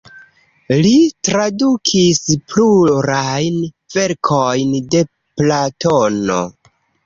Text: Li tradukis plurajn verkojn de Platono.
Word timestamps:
Li 0.85 0.93
tradukis 1.29 2.23
plurajn 2.55 3.61
verkojn 3.99 4.75
de 4.97 5.07
Platono. 5.15 6.45